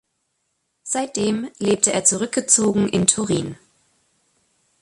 [0.81, 3.55] Seitdem lebte er zurückgezogen in Turin.